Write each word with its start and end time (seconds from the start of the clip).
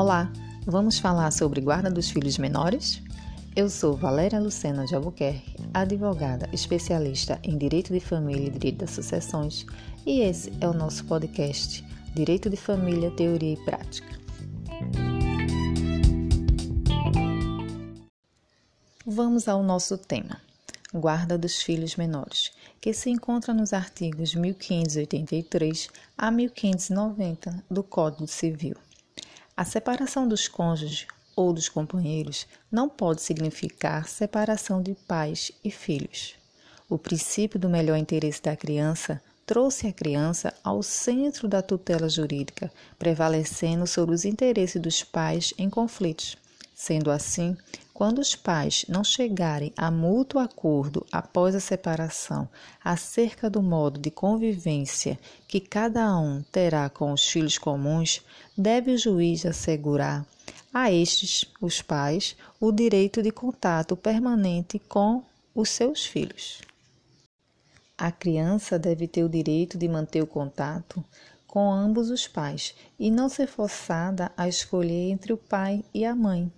Olá, 0.00 0.32
vamos 0.64 1.00
falar 1.00 1.32
sobre 1.32 1.60
guarda 1.60 1.90
dos 1.90 2.08
filhos 2.08 2.38
menores? 2.38 3.02
Eu 3.56 3.68
sou 3.68 3.96
Valéria 3.96 4.38
Lucena 4.38 4.86
de 4.86 4.94
Albuquerque, 4.94 5.56
advogada 5.74 6.48
especialista 6.52 7.40
em 7.42 7.58
Direito 7.58 7.92
de 7.92 7.98
Família 7.98 8.46
e 8.46 8.50
Direito 8.50 8.78
das 8.78 8.92
Sucessões, 8.92 9.66
e 10.06 10.20
esse 10.20 10.52
é 10.60 10.68
o 10.68 10.72
nosso 10.72 11.04
podcast 11.06 11.84
Direito 12.14 12.48
de 12.48 12.56
Família, 12.56 13.10
Teoria 13.10 13.54
e 13.54 13.64
Prática. 13.64 14.16
Vamos 19.04 19.48
ao 19.48 19.64
nosso 19.64 19.98
tema 19.98 20.40
guarda 20.94 21.36
dos 21.36 21.60
filhos 21.60 21.96
menores, 21.96 22.52
que 22.80 22.94
se 22.94 23.10
encontra 23.10 23.52
nos 23.52 23.72
artigos 23.72 24.34
1583 24.34 25.90
a 26.16 26.30
1590 26.30 27.64
do 27.68 27.82
Código 27.82 28.28
Civil. 28.28 28.76
A 29.58 29.64
separação 29.64 30.28
dos 30.28 30.46
cônjuges 30.46 31.08
ou 31.34 31.52
dos 31.52 31.68
companheiros 31.68 32.46
não 32.70 32.88
pode 32.88 33.22
significar 33.22 34.06
separação 34.06 34.80
de 34.80 34.94
pais 34.94 35.50
e 35.64 35.68
filhos. 35.68 36.36
O 36.88 36.96
princípio 36.96 37.58
do 37.58 37.68
melhor 37.68 37.96
interesse 37.96 38.40
da 38.40 38.54
criança 38.54 39.20
trouxe 39.44 39.88
a 39.88 39.92
criança 39.92 40.54
ao 40.62 40.80
centro 40.80 41.48
da 41.48 41.60
tutela 41.60 42.08
jurídica, 42.08 42.70
prevalecendo 43.00 43.84
sobre 43.84 44.14
os 44.14 44.24
interesses 44.24 44.80
dos 44.80 45.02
pais 45.02 45.52
em 45.58 45.68
conflitos. 45.68 46.36
Sendo 46.72 47.10
assim, 47.10 47.56
quando 47.98 48.20
os 48.20 48.36
pais 48.36 48.84
não 48.88 49.02
chegarem 49.02 49.72
a 49.76 49.90
mútuo 49.90 50.38
acordo 50.38 51.04
após 51.10 51.52
a 51.56 51.58
separação 51.58 52.48
acerca 52.80 53.50
do 53.50 53.60
modo 53.60 53.98
de 53.98 54.08
convivência 54.08 55.18
que 55.48 55.58
cada 55.58 56.16
um 56.16 56.40
terá 56.52 56.88
com 56.88 57.12
os 57.12 57.26
filhos 57.26 57.58
comuns, 57.58 58.24
deve 58.56 58.92
o 58.92 58.96
juiz 58.96 59.44
assegurar 59.44 60.24
a 60.72 60.92
estes, 60.92 61.44
os 61.60 61.82
pais, 61.82 62.36
o 62.60 62.70
direito 62.70 63.20
de 63.20 63.32
contato 63.32 63.96
permanente 63.96 64.78
com 64.78 65.24
os 65.52 65.68
seus 65.68 66.06
filhos. 66.06 66.60
A 67.98 68.12
criança 68.12 68.78
deve 68.78 69.08
ter 69.08 69.24
o 69.24 69.28
direito 69.28 69.76
de 69.76 69.88
manter 69.88 70.22
o 70.22 70.26
contato 70.28 71.04
com 71.48 71.72
ambos 71.72 72.10
os 72.10 72.28
pais 72.28 72.76
e 72.96 73.10
não 73.10 73.28
ser 73.28 73.48
forçada 73.48 74.30
a 74.36 74.46
escolher 74.46 75.10
entre 75.10 75.32
o 75.32 75.36
pai 75.36 75.84
e 75.92 76.04
a 76.04 76.14
mãe. 76.14 76.52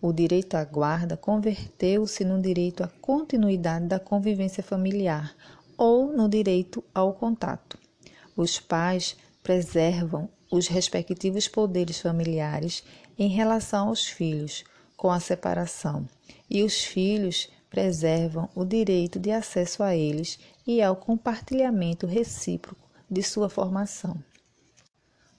O 0.00 0.12
direito 0.12 0.54
à 0.54 0.64
guarda 0.64 1.16
converteu-se 1.16 2.24
no 2.24 2.40
direito 2.40 2.82
à 2.82 2.88
continuidade 3.00 3.86
da 3.86 3.98
convivência 3.98 4.62
familiar 4.62 5.34
ou 5.76 6.12
no 6.12 6.28
direito 6.28 6.84
ao 6.94 7.14
contato. 7.14 7.78
Os 8.36 8.60
pais 8.60 9.16
preservam 9.42 10.28
os 10.50 10.68
respectivos 10.68 11.48
poderes 11.48 12.00
familiares 12.00 12.84
em 13.18 13.28
relação 13.28 13.88
aos 13.88 14.06
filhos 14.06 14.64
com 14.96 15.10
a 15.10 15.20
separação, 15.20 16.06
e 16.48 16.62
os 16.62 16.84
filhos 16.84 17.48
preservam 17.68 18.48
o 18.54 18.64
direito 18.64 19.18
de 19.18 19.30
acesso 19.30 19.82
a 19.82 19.96
eles 19.96 20.38
e 20.66 20.80
ao 20.80 20.96
compartilhamento 20.96 22.06
recíproco 22.06 22.88
de 23.10 23.22
sua 23.22 23.48
formação. 23.48 24.16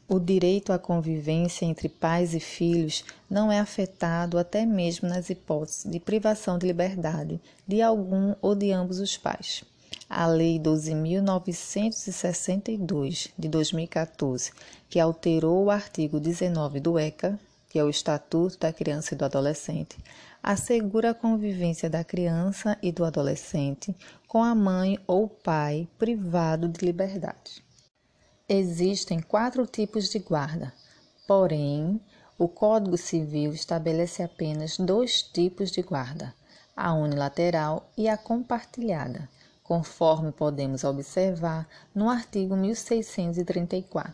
O 0.08 0.20
direito 0.20 0.72
à 0.72 0.78
convivência 0.78 1.66
entre 1.66 1.90
pais 1.90 2.36
e 2.36 2.40
filhos 2.40 3.04
não 3.28 3.52
é 3.52 3.60
afetado 3.60 4.38
até 4.38 4.64
mesmo 4.64 5.10
nas 5.10 5.32
hipóteses 5.32 5.90
de 5.90 6.00
privação 6.00 6.60
de 6.60 6.68
liberdade 6.68 7.42
de 7.68 7.82
algum 7.82 8.36
ou 8.40 8.54
de 8.54 8.72
ambos 8.72 9.00
os 9.00 9.18
pais. 9.18 9.64
A 10.08 10.28
Lei 10.28 10.60
12.962 10.60 13.32
de 13.36 13.50
2014, 13.50 14.52
que 14.88 15.00
alterou 15.00 15.64
o 15.64 15.72
artigo 15.72 16.20
19 16.20 16.80
do 16.80 17.00
ECA, 17.00 17.40
que 17.68 17.80
é 17.80 17.84
o 17.84 17.90
Estatuto 17.90 18.60
da 18.60 18.72
Criança 18.72 19.16
e 19.16 19.18
do 19.18 19.26
Adolescente, 19.26 19.98
assegura 20.44 21.10
a 21.10 21.16
convivência 21.16 21.90
da 21.90 22.04
criança 22.04 22.78
e 22.80 22.92
do 22.92 23.04
adolescente 23.04 23.96
com 24.28 24.44
a 24.44 24.54
mãe 24.54 25.00
ou 25.08 25.28
pai 25.28 25.88
privado 25.98 26.70
de 26.70 26.86
liberdade. 26.86 27.65
Existem 28.48 29.20
quatro 29.20 29.66
tipos 29.66 30.08
de 30.08 30.20
guarda, 30.20 30.72
porém, 31.28 32.00
o 32.38 32.48
Código 32.48 32.96
Civil 32.96 33.52
estabelece 33.52 34.22
apenas 34.22 34.78
dois 34.78 35.24
tipos 35.24 35.72
de 35.72 35.82
guarda: 35.82 36.32
a 36.78 36.94
unilateral 36.94 37.90
e 37.98 38.08
a 38.08 38.16
compartilhada, 38.16 39.28
conforme 39.64 40.32
podemos 40.32 40.84
observar 40.84 41.68
no 41.96 42.08
artigo 42.08 42.56
1634. 42.56 44.14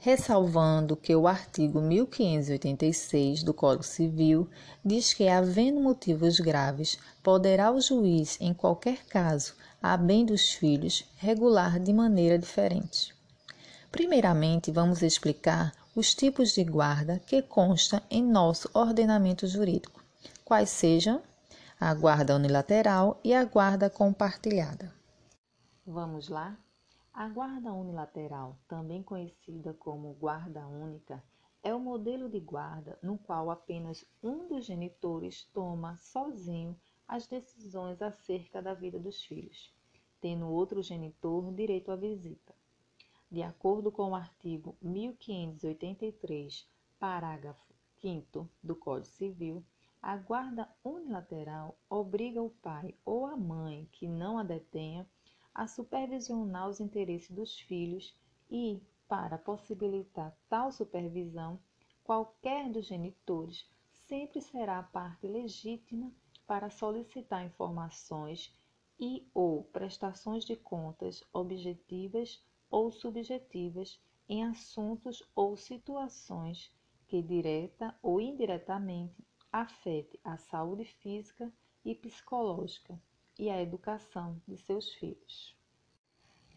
Ressalvando 0.00 0.94
que 0.94 1.16
o 1.16 1.26
artigo 1.26 1.80
1586 1.80 3.42
do 3.42 3.54
Código 3.54 3.84
Civil 3.84 4.46
diz 4.84 5.14
que, 5.14 5.28
havendo 5.28 5.80
motivos 5.80 6.38
graves, 6.40 6.98
poderá 7.22 7.72
o 7.72 7.80
juiz, 7.80 8.36
em 8.38 8.52
qualquer 8.52 9.06
caso, 9.06 9.54
a 9.82 9.96
bem 9.96 10.26
dos 10.26 10.50
filhos, 10.50 11.06
regular 11.16 11.80
de 11.80 11.94
maneira 11.94 12.38
diferente. 12.38 13.15
Primeiramente, 13.90 14.70
vamos 14.70 15.02
explicar 15.02 15.72
os 15.94 16.14
tipos 16.14 16.52
de 16.52 16.64
guarda 16.64 17.18
que 17.20 17.40
constam 17.40 18.00
em 18.10 18.22
nosso 18.22 18.70
ordenamento 18.74 19.46
jurídico, 19.46 20.04
quais 20.44 20.70
sejam 20.70 21.22
a 21.78 21.92
guarda 21.94 22.34
unilateral 22.34 23.20
e 23.22 23.34
a 23.34 23.44
guarda 23.44 23.88
compartilhada. 23.88 24.92
Vamos 25.86 26.28
lá? 26.28 26.58
A 27.12 27.28
guarda 27.28 27.72
unilateral, 27.72 28.58
também 28.68 29.02
conhecida 29.02 29.72
como 29.72 30.12
guarda 30.14 30.66
única, 30.66 31.22
é 31.62 31.74
o 31.74 31.80
modelo 31.80 32.28
de 32.28 32.40
guarda 32.40 32.98
no 33.02 33.16
qual 33.16 33.50
apenas 33.50 34.04
um 34.22 34.46
dos 34.46 34.66
genitores 34.66 35.44
toma 35.52 35.96
sozinho 35.96 36.78
as 37.08 37.26
decisões 37.26 38.02
acerca 38.02 38.60
da 38.60 38.74
vida 38.74 38.98
dos 38.98 39.22
filhos, 39.22 39.74
tendo 40.20 40.46
outro 40.46 40.82
genitor 40.82 41.52
direito 41.52 41.90
à 41.90 41.96
visita. 41.96 42.54
De 43.36 43.42
acordo 43.42 43.92
com 43.92 44.12
o 44.12 44.14
artigo 44.14 44.78
1583, 44.80 46.66
parágrafo 46.98 47.70
5 48.00 48.48
do 48.62 48.74
Código 48.74 49.14
Civil, 49.14 49.62
a 50.00 50.16
guarda 50.16 50.66
unilateral 50.82 51.78
obriga 51.90 52.42
o 52.42 52.48
pai 52.48 52.94
ou 53.04 53.26
a 53.26 53.36
mãe 53.36 53.86
que 53.92 54.08
não 54.08 54.38
a 54.38 54.42
detenha 54.42 55.06
a 55.54 55.68
supervisionar 55.68 56.66
os 56.66 56.80
interesses 56.80 57.30
dos 57.30 57.60
filhos 57.60 58.16
e, 58.50 58.82
para 59.06 59.36
possibilitar 59.36 60.34
tal 60.48 60.72
supervisão, 60.72 61.60
qualquer 62.02 62.70
dos 62.70 62.86
genitores 62.86 63.68
sempre 63.90 64.40
será 64.40 64.78
a 64.78 64.82
parte 64.82 65.28
legítima 65.28 66.10
para 66.46 66.70
solicitar 66.70 67.44
informações 67.44 68.50
e 68.98 69.28
ou 69.34 69.64
prestações 69.64 70.42
de 70.42 70.56
contas 70.56 71.22
objetivas 71.34 72.42
ou 72.70 72.90
subjetivas 72.90 74.00
em 74.28 74.44
assuntos 74.44 75.22
ou 75.34 75.56
situações 75.56 76.72
que 77.06 77.22
direta 77.22 77.96
ou 78.02 78.20
indiretamente 78.20 79.24
afete 79.52 80.18
a 80.24 80.36
saúde 80.36 80.84
física 80.84 81.52
e 81.84 81.94
psicológica 81.94 83.00
e 83.38 83.48
a 83.48 83.62
educação 83.62 84.40
de 84.46 84.56
seus 84.56 84.92
filhos. 84.94 85.56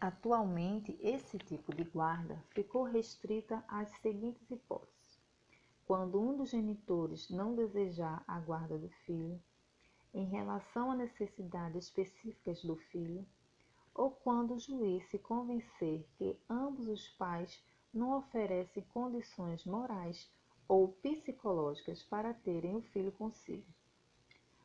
Atualmente, 0.00 0.98
esse 1.00 1.38
tipo 1.38 1.74
de 1.74 1.84
guarda 1.84 2.42
ficou 2.50 2.84
restrita 2.84 3.62
às 3.68 3.90
seguintes 4.00 4.50
hipóteses: 4.50 5.20
quando 5.86 6.20
um 6.20 6.36
dos 6.36 6.50
genitores 6.50 7.28
não 7.28 7.54
desejar 7.54 8.24
a 8.26 8.40
guarda 8.40 8.78
do 8.78 8.88
filho, 9.04 9.40
em 10.12 10.24
relação 10.24 10.90
a 10.90 10.96
necessidades 10.96 11.84
específicas 11.84 12.62
do 12.62 12.76
filho, 12.76 13.26
ou 13.94 14.10
quando 14.10 14.54
o 14.54 14.58
juiz 14.58 15.04
se 15.10 15.18
convencer 15.18 16.06
que 16.16 16.38
ambos 16.48 16.88
os 16.88 17.08
pais 17.10 17.62
não 17.92 18.16
oferecem 18.16 18.82
condições 18.92 19.64
morais 19.64 20.30
ou 20.68 20.88
psicológicas 20.88 22.02
para 22.02 22.32
terem 22.32 22.76
o 22.76 22.82
filho 22.82 23.12
consigo. 23.12 23.66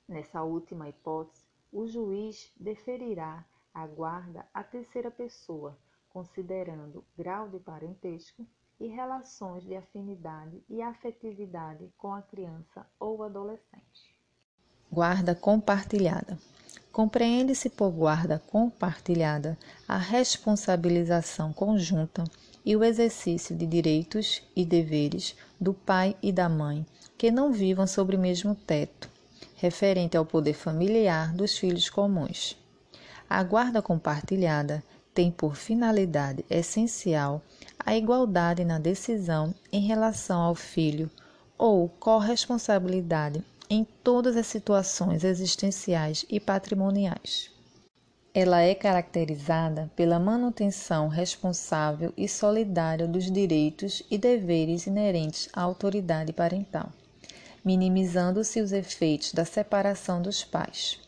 Nessa 0.08 0.44
última 0.44 0.88
hipótese, 0.88 1.44
o 1.72 1.88
juiz 1.88 2.54
deferirá 2.56 3.44
a 3.74 3.88
guarda 3.88 4.48
à 4.54 4.64
terceira 4.64 5.10
pessoa, 5.10 5.78
considerando 6.10 7.04
grau 7.18 7.50
de 7.50 7.60
parentesco 7.60 8.48
e 8.80 8.88
relações 8.88 9.64
de 9.64 9.76
afinidade 9.76 10.64
e 10.70 10.82
afetividade 10.82 11.92
com 11.98 12.14
a 12.14 12.22
criança 12.22 12.88
ou 13.00 13.24
adolescente. 13.24 14.16
Guarda 14.92 15.36
compartilhada. 15.36 16.38
Compreende-se 16.96 17.70
por 17.70 17.92
guarda 17.92 18.42
compartilhada 18.48 19.58
a 19.86 19.98
responsabilização 19.98 21.52
conjunta 21.52 22.24
e 22.64 22.74
o 22.74 22.86
exercício 22.86 23.54
de 23.54 23.66
direitos 23.66 24.42
e 24.56 24.64
deveres 24.64 25.36
do 25.60 25.74
pai 25.74 26.16
e 26.24 26.32
da 26.32 26.48
mãe 26.48 26.86
que 27.18 27.30
não 27.30 27.52
vivam 27.52 27.86
sobre 27.86 28.16
o 28.16 28.20
mesmo 28.20 28.56
teto, 28.56 29.10
referente 29.58 30.16
ao 30.16 30.26
poder 30.26 30.54
familiar 30.54 31.34
dos 31.34 31.58
filhos 31.58 31.90
comuns. 31.90 32.58
A 33.30 33.44
guarda 33.44 33.82
compartilhada 33.82 34.82
tem 35.14 35.30
por 35.30 35.58
finalidade 35.58 36.46
essencial 36.50 37.42
a 37.78 37.94
igualdade 37.94 38.64
na 38.64 38.80
decisão 38.80 39.54
em 39.70 39.86
relação 39.86 40.42
ao 40.42 40.56
filho 40.56 41.12
ou 41.58 41.90
corresponsabilidade 41.90 43.44
em 43.70 43.84
todas 44.04 44.36
as 44.38 44.48
situações 44.48 45.24
existenciais 45.24 46.26
e 46.30 46.40
patrimoniais. 46.40 47.50
Ela 48.34 48.62
é 48.62 48.76
caracterizada 48.76 49.90
pela 49.96 50.20
manutenção 50.20 51.08
responsável 51.08 52.14
e 52.18 52.28
solidária 52.28 53.08
dos 53.08 53.32
direitos 53.32 54.04
e 54.12 54.18
deveres 54.18 54.86
inerentes 54.88 55.48
à 55.54 55.62
autoridade 55.62 56.34
parental, 56.34 56.92
minimizando-se 57.64 58.60
os 58.60 58.74
efeitos 58.74 59.32
da 59.32 59.46
separação 59.46 60.22
dos 60.22 60.44
pais. 60.44 61.00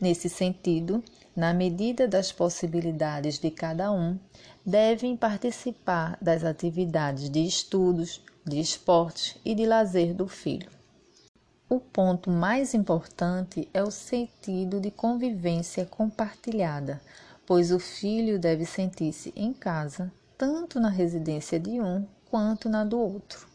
Nesse 0.00 0.28
sentido, 0.28 1.02
na 1.34 1.52
medida 1.52 2.06
das 2.06 2.30
possibilidades 2.30 3.38
de 3.38 3.50
cada 3.50 3.90
um, 3.92 4.18
devem 4.64 5.16
participar 5.16 6.16
das 6.22 6.44
atividades 6.44 7.28
de 7.28 7.44
estudos, 7.44 8.22
de 8.46 8.60
esportes 8.60 9.36
e 9.44 9.54
de 9.54 9.66
lazer 9.66 10.14
do 10.14 10.28
filho. 10.28 10.79
O 11.72 11.78
ponto 11.78 12.32
mais 12.32 12.74
importante 12.74 13.68
é 13.72 13.80
o 13.80 13.92
sentido 13.92 14.80
de 14.80 14.90
convivência 14.90 15.86
compartilhada, 15.86 17.00
pois 17.46 17.70
o 17.70 17.78
filho 17.78 18.40
deve 18.40 18.66
sentir-se 18.66 19.32
em 19.36 19.52
casa, 19.52 20.12
tanto 20.36 20.80
na 20.80 20.88
residência 20.88 21.60
de 21.60 21.80
um 21.80 22.04
quanto 22.28 22.68
na 22.68 22.84
do 22.84 22.98
outro. 22.98 23.46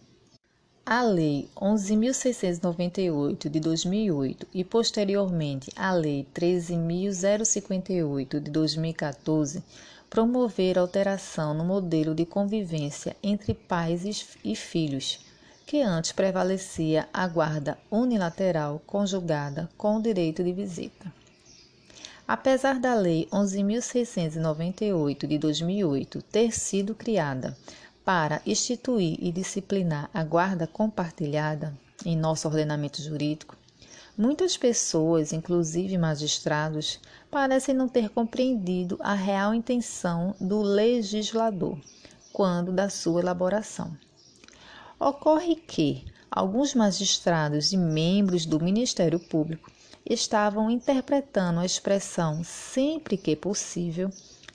A 0.86 1.04
Lei 1.04 1.50
11.698 1.58 3.50
de 3.50 3.60
2008 3.60 4.48
e 4.54 4.64
posteriormente 4.64 5.70
a 5.76 5.92
Lei 5.92 6.26
13.058 6.34 8.40
de 8.40 8.50
2014 8.50 9.62
promoveram 10.10 10.84
alteração 10.84 11.54
no 11.54 11.66
modelo 11.66 12.16
de 12.16 12.26
convivência 12.26 13.14
entre 13.22 13.54
pais 13.54 14.26
e 14.42 14.56
filhos 14.56 15.20
que 15.66 15.82
antes 15.82 16.12
prevalecia 16.12 17.10
a 17.12 17.28
guarda 17.28 17.78
unilateral 17.90 18.80
conjugada 18.86 19.68
com 19.76 19.98
o 19.98 20.02
direito 20.02 20.44
de 20.44 20.54
visita. 20.54 21.12
Apesar 22.28 22.80
da 22.80 22.94
Lei 22.94 23.28
11.698 23.32 25.28
de 25.28 25.38
2008 25.38 26.22
ter 26.24 26.52
sido 26.52 26.94
criada 26.94 27.58
para 28.04 28.42
instituir 28.46 29.18
e 29.20 29.32
disciplinar 29.32 30.10
a 30.14 30.24
guarda 30.24 30.68
compartilhada 30.68 31.74
em 32.06 32.16
nosso 32.16 32.48
ordenamento 32.48 33.02
jurídico, 33.02 33.58
muitas 34.18 34.56
pessoas, 34.58 35.34
inclusive 35.34 35.98
magistrados, 35.98 37.00
parecem 37.32 37.74
não 37.74 37.88
ter 37.88 38.10
compreendido 38.10 38.98
a 39.02 39.14
real 39.14 39.54
intenção 39.54 40.36
do 40.40 40.62
legislador 40.62 41.80
quando 42.32 42.72
da 42.72 42.90
sua 42.90 43.22
elaboração. 43.22 43.98
Ocorre 45.00 45.56
que 45.56 46.06
alguns 46.32 46.74
magistrados 46.74 47.74
e 47.74 47.78
membros 47.78 48.46
do 48.46 48.64
Ministério 48.64 49.20
Público 49.20 49.70
estavam 50.06 50.72
interpretando 50.72 51.60
a 51.60 51.66
expressão 51.66 52.46
sempre 52.46 53.18
que 53.18 53.36
possível, 53.36 54.10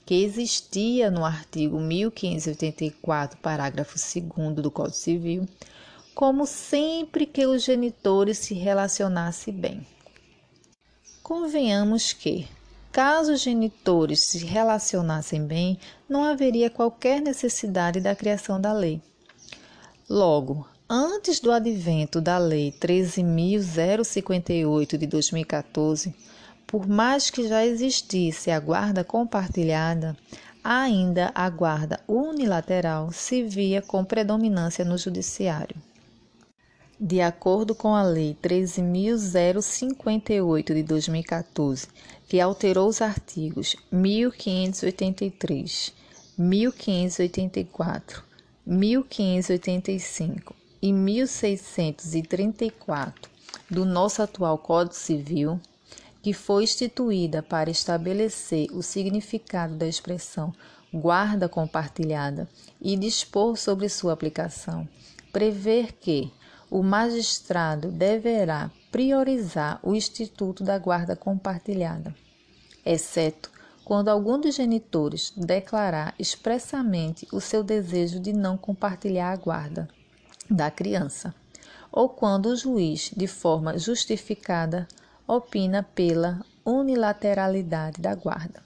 que 0.06 0.24
existia 0.24 1.10
no 1.10 1.26
artigo 1.26 1.78
1584, 1.78 3.38
parágrafo 3.38 3.96
2 3.98 4.54
do 4.54 4.70
Código 4.70 4.96
Civil, 4.96 5.46
como 6.14 6.46
sempre 6.46 7.26
que 7.26 7.46
os 7.46 7.62
genitores 7.62 8.38
se 8.38 8.54
relacionassem 8.54 9.52
bem. 9.52 9.86
Convenhamos 11.22 12.14
que, 12.14 12.48
caso 12.90 13.34
os 13.34 13.42
genitores 13.42 14.24
se 14.24 14.38
relacionassem 14.46 15.46
bem, 15.46 15.78
não 16.08 16.24
haveria 16.24 16.70
qualquer 16.70 17.20
necessidade 17.20 18.00
da 18.00 18.16
criação 18.16 18.58
da 18.58 18.72
lei 18.72 19.02
Logo, 20.12 20.66
antes 20.88 21.38
do 21.38 21.52
advento 21.52 22.20
da 22.20 22.36
Lei 22.36 22.72
13.058 22.72 24.98
de 24.98 25.06
2014, 25.06 26.12
por 26.66 26.88
mais 26.88 27.30
que 27.30 27.46
já 27.46 27.64
existisse 27.64 28.50
a 28.50 28.58
guarda 28.58 29.04
compartilhada, 29.04 30.16
ainda 30.64 31.30
a 31.32 31.48
guarda 31.48 32.00
unilateral 32.08 33.12
se 33.12 33.44
via 33.44 33.80
com 33.80 34.04
predominância 34.04 34.84
no 34.84 34.98
Judiciário. 34.98 35.76
De 36.98 37.20
acordo 37.20 37.72
com 37.72 37.94
a 37.94 38.02
Lei 38.02 38.36
13.058 38.42 40.74
de 40.74 40.82
2014, 40.82 41.86
que 42.26 42.40
alterou 42.40 42.88
os 42.88 43.00
artigos 43.00 43.76
1583, 43.92 45.92
1584, 46.36 48.28
1585 48.70 50.54
e 50.80 50.90
1634 50.92 53.28
do 53.68 53.84
nosso 53.84 54.22
atual 54.22 54.56
Código 54.58 54.94
Civil, 54.94 55.60
que 56.22 56.32
foi 56.32 56.62
instituída 56.62 57.42
para 57.42 57.68
estabelecer 57.68 58.68
o 58.70 58.80
significado 58.80 59.74
da 59.74 59.88
expressão 59.88 60.54
guarda 60.94 61.48
compartilhada 61.48 62.48
e 62.80 62.96
dispor 62.96 63.56
sobre 63.56 63.88
sua 63.88 64.12
aplicação, 64.12 64.88
prever 65.32 65.94
que 65.94 66.32
o 66.70 66.80
magistrado 66.80 67.90
deverá 67.90 68.70
priorizar 68.92 69.80
o 69.82 69.96
instituto 69.96 70.62
da 70.62 70.78
guarda 70.78 71.16
compartilhada, 71.16 72.14
exceto 72.86 73.50
quando 73.90 74.08
algum 74.08 74.40
dos 74.40 74.54
genitores 74.54 75.32
declarar 75.36 76.14
expressamente 76.16 77.26
o 77.32 77.40
seu 77.40 77.64
desejo 77.64 78.20
de 78.20 78.32
não 78.32 78.56
compartilhar 78.56 79.32
a 79.32 79.36
guarda 79.36 79.88
da 80.48 80.70
criança, 80.70 81.34
ou 81.90 82.08
quando 82.08 82.46
o 82.46 82.56
juiz, 82.56 83.10
de 83.16 83.26
forma 83.26 83.76
justificada, 83.76 84.86
opina 85.26 85.82
pela 85.82 86.40
unilateralidade 86.64 88.00
da 88.00 88.14
guarda. 88.14 88.62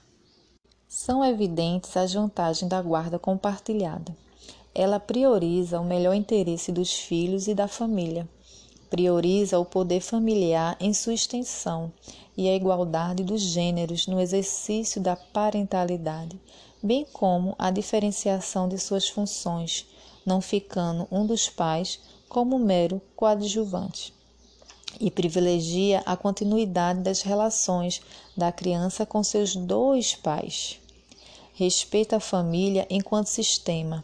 São 0.87 1.25
evidentes 1.25 1.97
as 1.97 2.13
vantagens 2.13 2.69
da 2.69 2.79
guarda 2.79 3.17
compartilhada. 3.17 4.15
Ela 4.75 4.99
prioriza 4.99 5.79
o 5.79 5.83
melhor 5.83 6.13
interesse 6.13 6.71
dos 6.71 6.93
filhos 6.93 7.47
e 7.47 7.55
da 7.55 7.67
família, 7.67 8.29
prioriza 8.89 9.59
o 9.59 9.65
poder 9.65 9.99
familiar 9.99 10.77
em 10.79 10.93
sua 10.93 11.13
extensão 11.13 11.91
e 12.37 12.49
a 12.49 12.55
igualdade 12.55 13.23
dos 13.23 13.41
gêneros 13.41 14.07
no 14.07 14.19
exercício 14.19 15.01
da 15.01 15.15
parentalidade, 15.15 16.39
bem 16.81 17.05
como 17.11 17.55
a 17.57 17.71
diferenciação 17.71 18.67
de 18.67 18.77
suas 18.77 19.07
funções, 19.07 19.85
não 20.25 20.41
ficando 20.41 21.07
um 21.11 21.25
dos 21.25 21.49
pais 21.49 21.99
como 22.27 22.59
mero 22.59 23.01
coadjuvante. 23.15 24.13
E 24.99 25.11
privilegia 25.11 26.01
a 26.05 26.15
continuidade 26.15 27.01
das 27.01 27.21
relações 27.21 28.01
da 28.35 28.51
criança 28.51 29.05
com 29.05 29.23
seus 29.23 29.55
dois 29.55 30.15
pais. 30.15 30.79
Respeita 31.53 32.17
a 32.17 32.19
família 32.19 32.85
enquanto 32.89 33.27
sistema, 33.27 34.03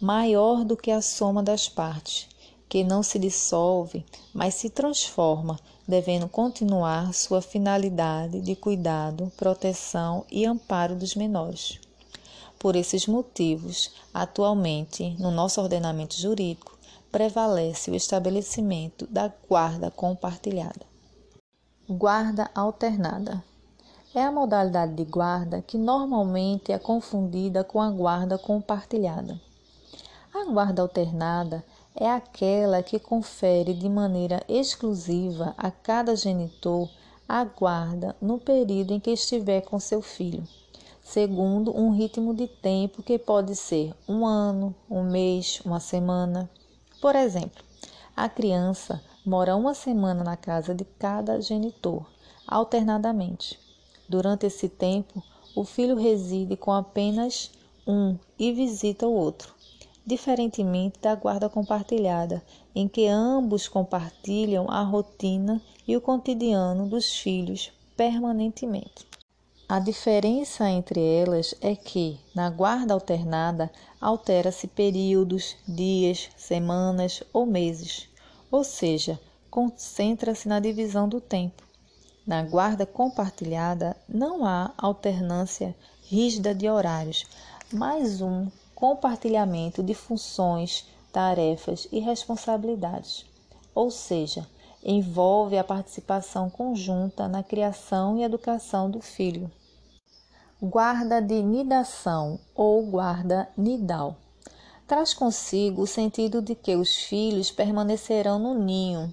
maior 0.00 0.64
do 0.64 0.76
que 0.76 0.90
a 0.90 1.00
soma 1.00 1.42
das 1.42 1.68
partes, 1.68 2.28
que 2.68 2.82
não 2.82 3.02
se 3.02 3.18
dissolve, 3.18 4.04
mas 4.32 4.54
se 4.54 4.70
transforma 4.70 5.58
devendo 5.86 6.28
continuar 6.28 7.12
sua 7.12 7.42
finalidade 7.42 8.40
de 8.40 8.56
cuidado, 8.56 9.30
proteção 9.36 10.24
e 10.30 10.46
amparo 10.46 10.96
dos 10.96 11.14
menores. 11.14 11.78
Por 12.58 12.76
esses 12.76 13.06
motivos, 13.06 13.90
atualmente, 14.12 15.14
no 15.18 15.30
nosso 15.30 15.60
ordenamento 15.60 16.16
jurídico, 16.16 16.78
prevalece 17.12 17.90
o 17.90 17.94
estabelecimento 17.94 19.06
da 19.06 19.30
guarda 19.48 19.90
compartilhada. 19.90 20.80
Guarda 21.88 22.50
alternada 22.54 23.44
é 24.14 24.22
a 24.22 24.32
modalidade 24.32 24.94
de 24.94 25.04
guarda 25.04 25.60
que 25.60 25.76
normalmente 25.76 26.72
é 26.72 26.78
confundida 26.78 27.62
com 27.62 27.82
a 27.82 27.90
guarda 27.90 28.38
compartilhada. 28.38 29.38
A 30.32 30.44
guarda 30.46 30.82
alternada 30.82 31.64
é 31.96 32.10
aquela 32.10 32.82
que 32.82 32.98
confere 32.98 33.72
de 33.72 33.88
maneira 33.88 34.42
exclusiva 34.48 35.54
a 35.56 35.70
cada 35.70 36.16
genitor 36.16 36.90
a 37.28 37.44
guarda 37.44 38.16
no 38.20 38.38
período 38.38 38.92
em 38.92 39.00
que 39.00 39.12
estiver 39.12 39.60
com 39.60 39.78
seu 39.78 40.02
filho, 40.02 40.42
segundo 41.02 41.74
um 41.74 41.90
ritmo 41.92 42.34
de 42.34 42.48
tempo 42.48 43.02
que 43.02 43.16
pode 43.16 43.54
ser 43.54 43.94
um 44.08 44.26
ano, 44.26 44.74
um 44.90 45.04
mês, 45.04 45.60
uma 45.64 45.78
semana. 45.78 46.50
Por 47.00 47.14
exemplo, 47.14 47.62
a 48.16 48.28
criança 48.28 49.00
mora 49.24 49.54
uma 49.54 49.72
semana 49.72 50.24
na 50.24 50.36
casa 50.36 50.74
de 50.74 50.84
cada 50.84 51.40
genitor, 51.40 52.04
alternadamente. 52.44 53.58
Durante 54.08 54.46
esse 54.46 54.68
tempo, 54.68 55.22
o 55.54 55.64
filho 55.64 55.94
reside 55.94 56.56
com 56.56 56.72
apenas 56.72 57.52
um 57.86 58.18
e 58.36 58.52
visita 58.52 59.06
o 59.06 59.14
outro 59.14 59.53
diferentemente 60.06 60.98
da 61.00 61.14
guarda 61.14 61.48
compartilhada, 61.48 62.42
em 62.74 62.86
que 62.86 63.06
ambos 63.06 63.68
compartilham 63.68 64.70
a 64.70 64.82
rotina 64.82 65.60
e 65.86 65.96
o 65.96 66.00
cotidiano 66.00 66.86
dos 66.86 67.16
filhos 67.16 67.72
permanentemente. 67.96 69.06
A 69.66 69.78
diferença 69.78 70.68
entre 70.68 71.00
elas 71.00 71.54
é 71.60 71.74
que, 71.74 72.18
na 72.34 72.50
guarda 72.50 72.92
alternada, 72.92 73.70
altera-se 73.98 74.66
períodos, 74.66 75.56
dias, 75.66 76.28
semanas 76.36 77.22
ou 77.32 77.46
meses, 77.46 78.08
ou 78.50 78.62
seja, 78.62 79.18
concentra-se 79.50 80.46
na 80.46 80.60
divisão 80.60 81.08
do 81.08 81.20
tempo. 81.20 81.62
Na 82.26 82.42
guarda 82.42 82.84
compartilhada, 82.84 83.96
não 84.08 84.44
há 84.44 84.72
alternância 84.76 85.74
rígida 86.06 86.54
de 86.54 86.68
horários, 86.68 87.24
mas 87.72 88.20
um 88.20 88.48
compartilhamento 88.84 89.82
de 89.82 89.94
funções, 89.94 90.86
tarefas 91.10 91.88
e 91.90 92.00
responsabilidades. 92.00 93.24
Ou 93.74 93.90
seja, 93.90 94.46
envolve 94.84 95.56
a 95.56 95.64
participação 95.64 96.50
conjunta 96.50 97.26
na 97.26 97.42
criação 97.42 98.18
e 98.18 98.22
educação 98.22 98.90
do 98.90 99.00
filho. 99.00 99.50
Guarda 100.60 101.22
de 101.22 101.42
nidação 101.42 102.38
ou 102.54 102.84
guarda 102.84 103.48
nidal 103.56 104.18
traz 104.86 105.14
consigo 105.14 105.80
o 105.80 105.86
sentido 105.86 106.42
de 106.42 106.54
que 106.54 106.76
os 106.76 106.94
filhos 106.94 107.50
permanecerão 107.50 108.38
no 108.38 108.52
ninho 108.52 109.12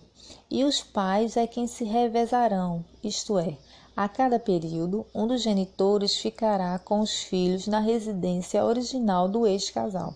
e 0.50 0.66
os 0.66 0.84
pais 0.84 1.38
é 1.38 1.48
quem 1.48 1.66
se 1.66 1.86
revezarão, 1.86 2.84
isto 3.02 3.40
é, 3.40 3.58
a 3.96 4.08
cada 4.08 4.40
período, 4.40 5.06
um 5.14 5.28
dos 5.28 5.42
genitores 5.42 6.16
ficará 6.16 6.80
com 6.80 7.02
os 7.02 7.24
filhos 7.24 7.68
na 7.68 7.80
residência 7.80 8.64
original 8.64 9.28
do 9.28 9.46
ex-casal. 9.46 10.16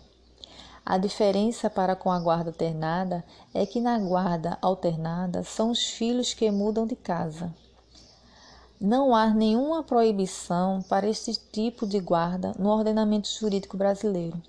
A 0.86 0.98
diferença 0.98 1.70
para 1.70 1.96
com 1.96 2.12
a 2.12 2.20
guarda 2.20 2.52
alternada 2.52 3.24
é 3.54 3.66
que 3.66 3.82
na 3.82 4.00
guarda 4.00 4.58
alternada 4.62 5.44
são 5.44 5.72
os 5.72 5.84
filhos 5.84 6.34
que 6.34 6.50
mudam 6.50 6.88
de 6.88 6.96
casa. 6.96 7.54
Não 8.80 9.16
há 9.16 9.28
nenhuma 9.28 9.84
proibição 9.84 10.82
para 10.84 11.10
este 11.10 11.34
tipo 11.52 11.86
de 11.88 12.00
guarda 12.00 12.54
no 12.58 12.70
ordenamento 12.70 13.28
jurídico 13.28 13.76
brasileiro, 13.76 14.42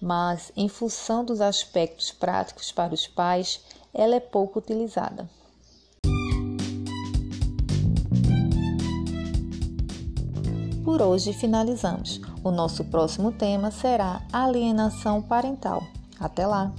mas, 0.00 0.52
em 0.56 0.68
função 0.68 1.24
dos 1.24 1.40
aspectos 1.40 2.10
práticos 2.10 2.70
para 2.72 2.92
os 2.92 3.06
pais, 3.06 3.60
ela 3.94 4.14
é 4.16 4.20
pouco 4.20 4.58
utilizada. 4.58 5.28
Por 10.94 11.02
hoje 11.02 11.32
finalizamos. 11.32 12.20
O 12.44 12.52
nosso 12.52 12.84
próximo 12.84 13.32
tema 13.32 13.72
será 13.72 14.22
alienação 14.32 15.20
parental. 15.20 15.82
Até 16.20 16.46
lá! 16.46 16.72